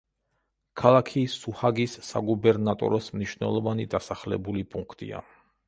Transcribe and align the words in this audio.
ქალაქი 0.81 1.21
სუჰაგის 1.33 1.93
საგუბერნატოროს 2.07 3.11
მნიშვნელოვანი 3.19 3.89
დასახლებული 3.93 4.69
პუნქტია. 4.73 5.25